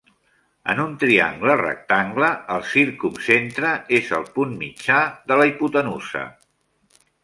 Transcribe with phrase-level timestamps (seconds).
[0.73, 6.31] En un triangle rectangle, el circumcentre és el punt mitjà de la hipotenusa.